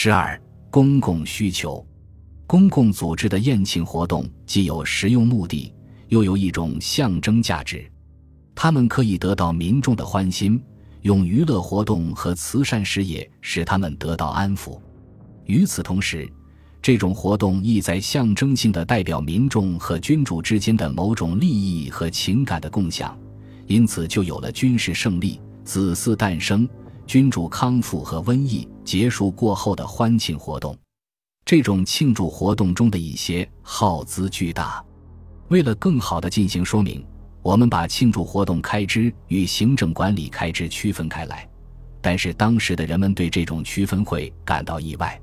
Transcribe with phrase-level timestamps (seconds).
[0.00, 1.84] 十二、公共需求。
[2.46, 5.74] 公共组织的宴请活动既有实用目的，
[6.06, 7.84] 又有一种象征价值。
[8.54, 10.62] 他们可以得到民众的欢心，
[11.00, 14.80] 用娱乐活动和慈善事业使他们得到安抚。
[15.46, 16.30] 与此同时，
[16.80, 23.18] 这种活动意在象征性的代表民众和君主之间的某种利益和情感的共享，
[23.66, 26.68] 因此就有了军事胜利、子嗣诞生、
[27.04, 30.74] 君主康复和瘟疫结束过后的欢庆活动。
[31.44, 34.82] 这种庆祝活动中的一些耗资巨大。
[35.48, 37.04] 为了更好地进行说明，
[37.42, 41.46] 我们把庆祝活动开支与行政管理开支区分开来。
[42.00, 45.20] 但是当时的人们对这种区分会感到意外。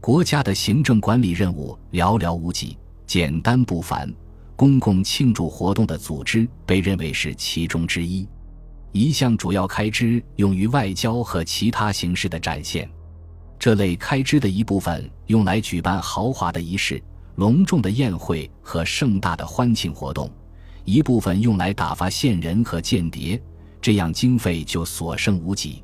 [0.00, 4.10] 国家的行政管理任务寥寥无几，简单不凡。
[4.56, 8.26] 公共庆祝活动的组织被认为是其中之一。
[8.96, 12.88] 一项主要开支用于外交和其他形式的展现。
[13.58, 17.02] 这类开支的一部分用来举办豪华的仪式、
[17.34, 20.30] 隆重的宴会和盛大的欢庆活动，
[20.84, 23.42] 一部分用来打发线人和间谍，
[23.82, 25.82] 这样经费就所剩无几。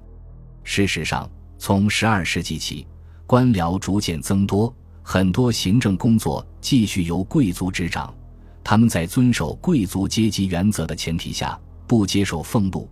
[0.62, 2.86] 事实上，从十二世纪起，
[3.26, 8.14] 官僚逐渐增多，很多行政工作继续由贵族执掌。
[8.62, 11.58] 他们在遵守贵族阶级原则的前提下，
[11.88, 12.88] 不接受俸禄，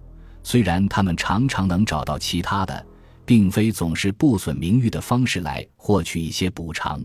[0.51, 2.87] 虽然他们常常能找到其他的。
[3.29, 7.05] 并非总是不损名誉的方式来获取一些补偿。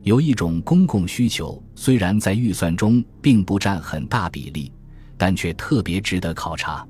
[0.00, 4.72] 有一种公共需求，虽然在预算中并不占很大比例，
[5.18, 6.88] 但却特别值得考察。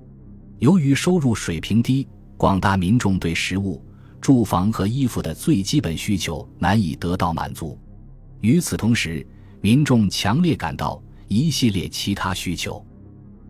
[0.60, 3.84] 由于收入水平低，广大民众对食物、
[4.20, 7.76] 住房和衣服的最基本需求难以得到满足。
[8.40, 9.26] 与此同时，
[9.60, 12.86] 民众强烈感到一系列其他需求，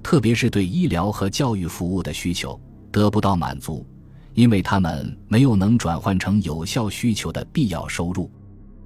[0.03, 3.87] 特别是对医疗和教育服务的需求得不到满足。
[4.35, 8.31] 因为他们没有能转换成有效需求的必要收入，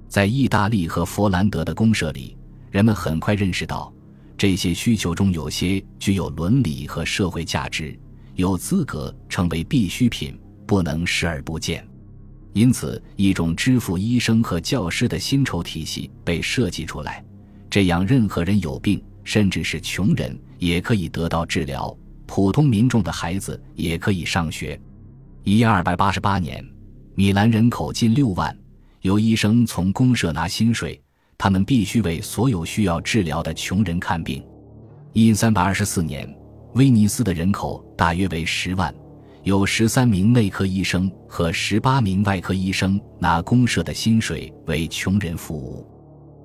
[0.09, 2.35] 在意大利和佛兰德的公社里，
[2.71, 3.93] 人们很快认识到，
[4.35, 7.97] 这些需求中有些具有伦理和社会价值，
[8.33, 11.87] 有资格成为必需品，不能视而不见。
[12.53, 17.23] 因此，一种支付医生和教师的薪酬体系被设计出来，
[17.69, 21.95] 这样任何人有病，甚至是穷人也可以得到治疗，
[22.25, 24.79] 普通民众的孩子也可以上学。
[25.43, 26.65] 一二百八十八年，
[27.13, 28.57] 米兰人口近六万，
[29.01, 30.99] 有医生从公社拿薪水，
[31.37, 34.43] 他们必须为所有需要治疗的穷人看病。
[35.13, 36.27] 一三百二十四年，
[36.73, 38.93] 威尼斯的人口大约为十万，
[39.43, 45.87] 有十三名内科医生和十八名外科医生拿公社的薪水为穷人服务。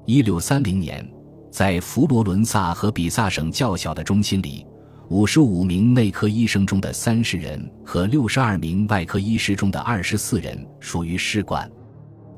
[0.07, 1.09] 一六三零年，
[1.51, 4.67] 在佛罗伦萨和比萨省较小的中心里。
[5.09, 11.69] 五十五名内科医生中的三十人和六十二名外科医师中的二十四人属于试管。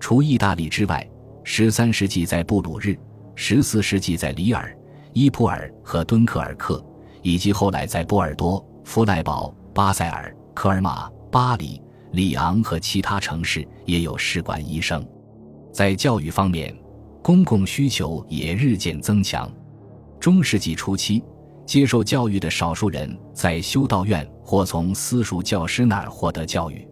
[0.00, 1.06] 除意大利之外，
[1.45, 2.99] 十三世纪在布鲁日，
[3.34, 4.75] 十四世纪在里尔、
[5.12, 6.83] 伊普尔和敦刻尔克，
[7.21, 11.79] 以及后来在波尔多、弗赖堡、巴塞尔、科尔马、巴黎、
[12.12, 15.06] 里昂和其他城市也有试管医生。
[15.75, 16.75] 在教育方面，
[17.22, 19.50] 公共需求也日渐增强。
[20.21, 21.22] 中世纪初期。
[21.65, 26.87] 接受教育的少数人在修道院或从私塾教师那儿获得教育。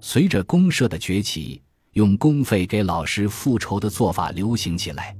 [0.00, 5.16] 随着公社的崛起，用公费给老师复仇的做法流行起来。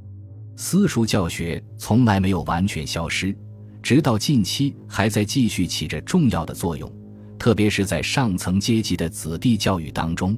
[0.56, 3.34] 私塾教学从来没有完全消失，
[3.80, 6.92] 直到近期还在继续起着重要的作用，
[7.38, 10.36] 特别是在上层阶级的子弟教育当中。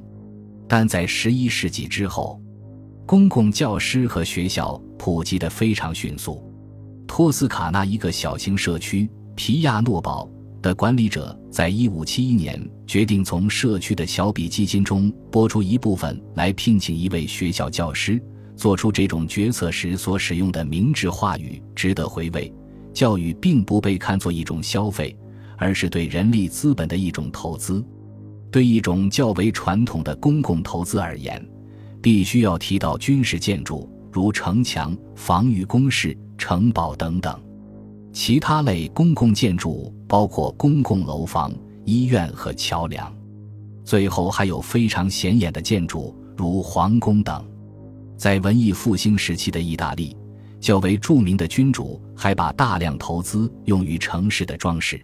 [0.69, 2.39] 但在十一世纪之后，
[3.05, 6.41] 公共教师和学校普及得非常迅速。
[7.05, 10.29] 托斯卡纳一个小型社区皮亚诺堡
[10.61, 18.21] 的管理者，在一五七一年决定从社区的小笔基金中拨出一部分来聘请一位学校教师。
[18.55, 22.53] 做出这种决策时所使用的明智话语值得回味。
[22.93, 25.17] 教育并不被看作一种消费，
[25.57, 27.83] 而是对人力资本的一种投资。
[28.51, 31.43] 对一种较为传统的公共投资而言，
[32.03, 36.15] 必须要提到军事建筑，如城墙、防御工事。
[36.35, 37.41] 城堡等等，
[38.11, 41.53] 其他类公共建筑包括公共楼房、
[41.85, 43.15] 医院和桥梁。
[43.85, 47.45] 最后还有非常显眼的建筑，如皇宫等。
[48.17, 50.17] 在文艺复兴时期的意大利，
[50.59, 55.01] 较为著名的君主还把大量投资用于城市的装饰。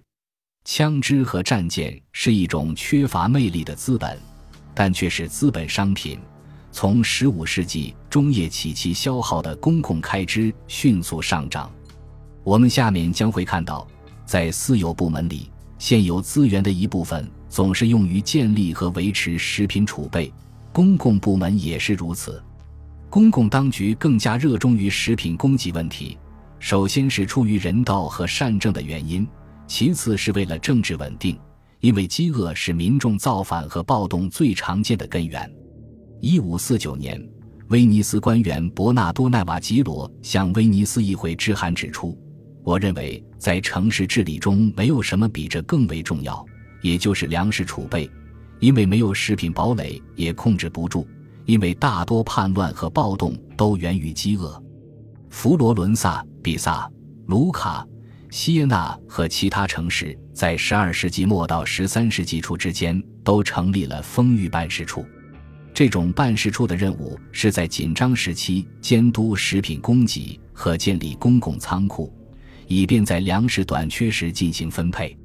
[0.65, 4.19] 枪支和战舰是一种缺乏魅力的资本，
[4.75, 6.19] 但却是资本商品。
[6.71, 11.71] 从十五世纪中叶起，其消耗的公共开支迅速上涨。
[12.43, 13.87] 我们下面将会看到，
[14.25, 20.31] 在私有部门里，现有资源的一部分总是用于建立和维持食品储备，
[20.71, 22.41] 公共部门也是如此。
[23.09, 26.17] 公共当局更加热衷于食品供给问题，
[26.59, 29.27] 首先是出于人道和善政的原因，
[29.65, 31.37] 其次是为了政治稳定，
[31.79, 35.51] 因为饥饿是民众造反和暴动最常见的根源。
[36.21, 37.17] 一五四九年，
[37.69, 42.17] 威尼斯官员伯纳多·奈瓦基罗向威尼斯议会致函指出
[42.61, 46.45] ：“我认为在城市治理中没有什么比这更为重要，
[46.81, 48.09] 也就是粮食储备。”
[48.59, 51.07] 因为没有食品堡垒，也控制不住。
[51.45, 54.61] 因为大多叛乱和暴动都源于饥饿。
[55.29, 56.91] 佛罗伦萨、比萨、
[57.27, 57.87] 卢卡、
[58.29, 65.05] 锡耶纳和其他城市在12世纪末到13世纪初之间都成立了丰裕办事处。
[65.79, 72.13] 这种办事处的任务是在紧张时期监督食品供给和建立公共仓库，
[72.67, 75.17] 以便在粮食短缺时进行分配。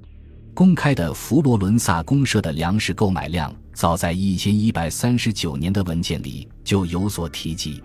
[0.55, 7.83] 公开的佛罗伦萨公社的粮食购买量，早在一千一百三十九年的文件里就有所提及。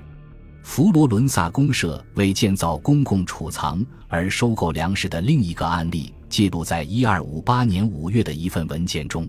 [0.62, 9.28] 佛罗伦萨公社为建造公共储藏而收购粮食的另一个案例，记录在一二五八年五月的一份文件中。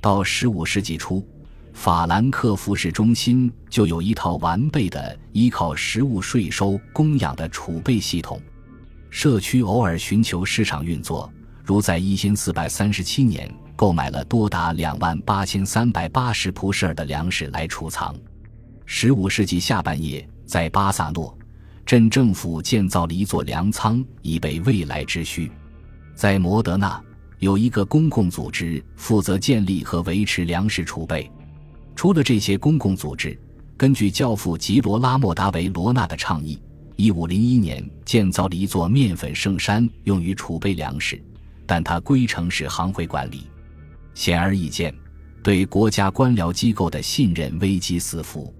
[0.00, 1.24] 到十五世纪初，
[1.74, 8.40] 法兰克福市中心就有一套完备的依靠食物税收供养的储备系统。
[9.10, 11.30] 社区偶尔寻求市场运作。
[11.62, 18.14] 如在一千四百三十七年购买了多达两万八千三百八十普舍尔的粮食来储藏。
[18.84, 21.36] 十五世纪下半叶，在巴萨诺
[21.86, 25.50] 镇政府建造了一座粮仓，以备未来之需。
[26.14, 27.02] 在摩德纳，
[27.38, 31.30] 有一个公共组织负责建立和维持粮食储备。
[32.04, 33.34] 除了这些公共组织，
[33.78, 36.60] 根据教父吉罗拉莫·达维罗纳的倡议，
[36.96, 41.18] 一五零一年建造了一座面粉圣山，用于储备粮食。
[41.64, 43.44] 但它归城市行会管理，
[44.12, 44.94] 显而易见，
[45.42, 48.52] 对国家官僚机构的信任危机四伏。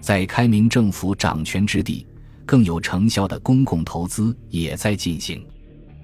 [0.00, 2.06] 在开明政府掌权之地，
[2.46, 5.44] 更有成效的公共投资也在进行。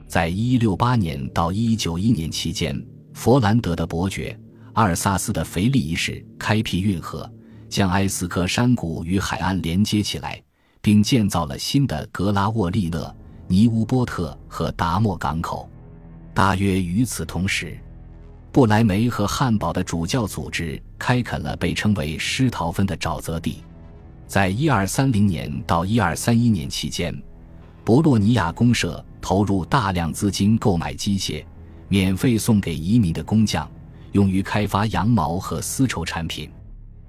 [0.06, 2.78] 在一六八年到一九一年期间，
[3.14, 4.38] 佛兰德的伯爵
[4.74, 7.30] 阿尔萨斯的腓力一世开辟运河，
[7.68, 10.42] 将埃斯科山谷与海岸连接起来，
[10.80, 13.14] 并建造了新的格拉沃利讷、
[13.46, 15.68] 尼乌波特和达莫港口。
[16.34, 17.78] 大约与此同时，
[18.50, 23.62] 布莱梅和汉堡的主教组织开垦了被称为施陶芬的沼泽地。
[24.26, 27.16] 在一二三零年到一二三一年期间，
[27.84, 31.44] 博洛尼亚公社投入大量资金购买机械，
[31.86, 33.70] 免费送给移民的工匠，
[34.14, 36.50] 用于开发羊毛和丝绸产品。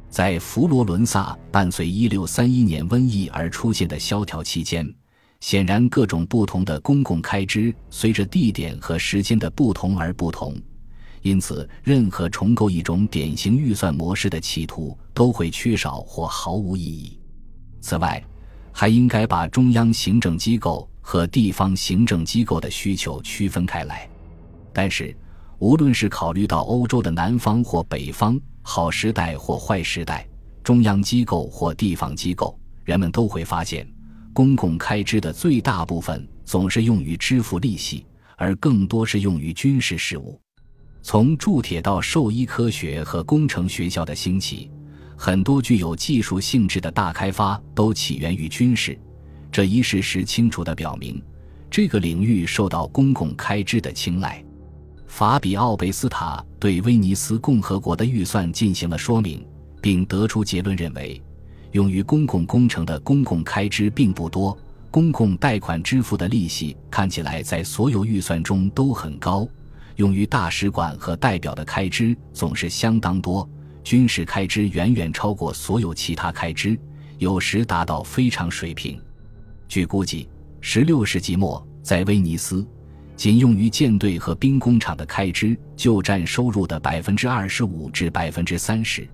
[0.10, 4.94] 在佛罗伦萨伴随一六三一年瘟疫而出现的萧条期间。
[5.42, 10.56] 显然，各种不同的公共开支随着地点和时间的不同而不同，
[11.22, 17.20] 因此，任何重构一种典型预算模式的企图都会缺少或毫无意义。
[17.82, 18.24] 此外，
[18.72, 24.10] 还应该把中央行政机构和地方行政机构的需求区分开来。
[24.74, 25.16] 但是，
[25.60, 30.28] 无论是考虑到欧洲的南方或北方，好时代或坏时代，
[30.64, 33.88] 中央机构或地方机构，人们都会发现。
[34.34, 38.06] 公共开支的最大部分总是用于支付利息，
[38.36, 40.40] 而更多是用于军事事务。
[41.02, 44.70] 从铸铁到兽医科学和工程学校的兴起，
[45.16, 49.00] 很多具有技术性质的大开发都起源于军事。
[49.50, 51.24] 这一事实清楚地表明，
[51.72, 54.45] 这个领域受到公共开支的青睐。
[55.16, 59.48] 法比奥·贝斯塔对威尼斯共和国的预算进行了说明，
[59.82, 61.24] 并得出结论，认为。
[61.72, 64.58] 用于公共工程的公共开支并不多，
[64.92, 69.48] 公共贷款支付的利息看起来在所有预算中都很高。
[69.96, 73.50] 用于大使馆和代表的开支总是相当多，
[73.86, 76.78] 军事开支远远超过所有其他开支，
[77.20, 79.00] 有时达到非常水平。
[79.70, 80.28] 据估计
[80.62, 82.68] ，16世纪末在威尼斯，
[83.16, 89.08] 仅用于舰队和兵工厂的开支就占收入的百分之二十五至百分之三十。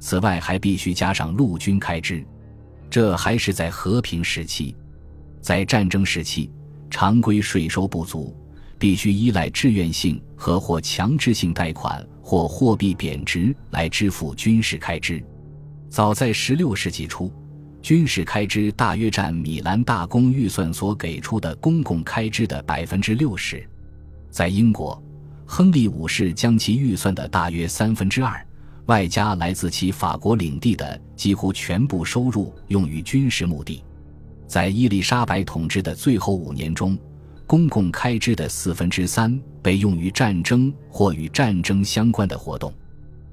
[0.00, 2.24] 此外，还必须加上陆军开支，
[2.90, 4.76] 这还是在和平时期。
[5.40, 6.50] 在战争时期，
[6.90, 8.36] 常规税收不足，
[8.78, 15.24] 必须依赖志愿性和或强制性贷款或货币贬值来支付军事开支。
[15.88, 17.32] 早在16世纪初，
[17.84, 23.62] 军事开支大约占米兰大公预算所给出的公共开支的百分之六十。
[24.30, 24.98] 在英国，
[25.44, 28.42] 亨利五世将其预算的大约三分之二。
[28.86, 33.84] 外加来自其法国领地的几乎全部收入用于军事目的，
[34.46, 36.96] 在伊丽莎白统治的最后五年中，
[37.46, 42.72] 公共开支的四分之三被用于战争或与战争相关的活动。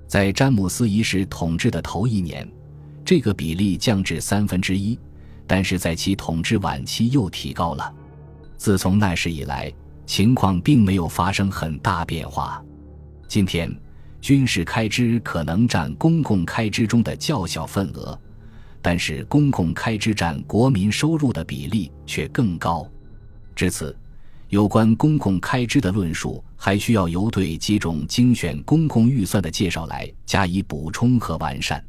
[0.08, 2.46] 在詹姆斯一世统治的头一年，
[3.12, 4.98] 这个比例降至三分之一，
[5.46, 7.94] 但是在其统治晚期又提高了。
[8.56, 9.70] 自从那时以来，
[10.06, 12.64] 情况并没有发生很大变化。
[13.28, 13.70] 今天，
[14.22, 18.18] 军事开支可能占公共开支中的较小份额，
[18.82, 22.90] 但是公共开支占国民收入的比例却更高。
[23.54, 23.94] 至此，
[24.48, 31.86] 有关公共开支的论述还需要由对几种精选公共预算的介绍来加以补充和完善。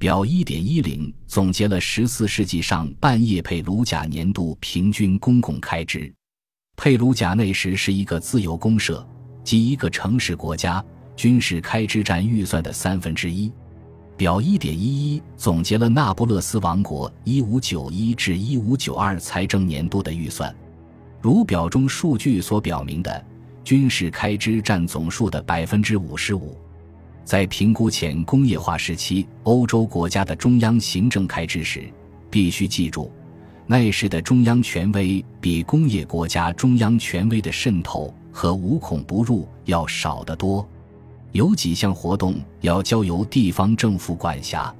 [0.00, 6.10] 表一点一零总结了十四世纪上半叶佩鲁贾年度平均公共开支。
[6.74, 9.06] 佩鲁贾那时是一个自由公社，
[9.44, 10.82] 即一个城市国家，
[11.14, 13.52] 军事开支占预算的三分之一。
[14.16, 20.54] 表一点一一总结了那不勒斯王国一五九一至一五九二财政年度的预算。
[21.20, 23.22] 如表中数据所表明的，
[23.62, 26.56] 军事开支占总数的百分之五十五。
[27.24, 31.84] 在评估前工业化时期欧洲国家的中央行政开支时，
[32.28, 33.10] 必须记住，
[33.66, 40.68] 那时的中央权威比工业国家中央权威的渗透和无孔不入要少得多。
[41.32, 44.74] 有几项活动要交由地方政府管辖，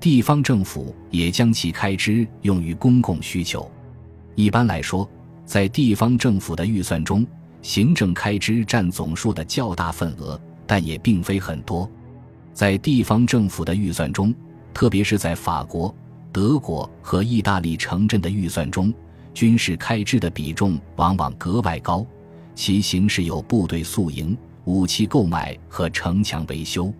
[0.00, 3.70] 地方政府也将其开支用于公共需求。
[4.34, 5.08] 一般来说，
[5.44, 7.24] 在地方政府的预算中，
[7.62, 10.40] 行政开支占总数的较大份额。
[10.66, 11.88] 但也并非很多，
[12.52, 14.34] 在地方政府的预算中，
[14.74, 15.94] 特别是在法国、
[16.32, 18.92] 德国和意大利城镇的预算中，
[19.32, 22.04] 军事开支的比重往往格外高。
[22.54, 26.92] 其形式有部队宿营、武器购买和城墙维修。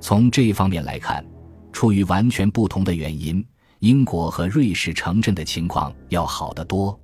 [0.00, 1.24] 从这方面来看，
[1.72, 3.44] 出于完全不同的原因，
[3.78, 6.98] 英国和瑞士城镇的情况要好得多。